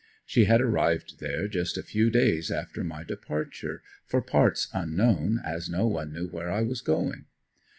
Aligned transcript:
She 0.25 0.45
had 0.45 0.61
arrived 0.61 1.19
there 1.19 1.47
just 1.47 1.77
a 1.77 1.83
few 1.83 2.09
days 2.09 2.49
after 2.49 2.83
my 2.83 3.03
departure 3.03 3.83
for 4.07 4.19
parts 4.19 4.67
unknown, 4.73 5.39
as 5.45 5.69
no 5.69 5.85
one 5.85 6.11
knew 6.11 6.27
where 6.27 6.49
I 6.49 6.63
was 6.63 6.81
going. 6.81 7.25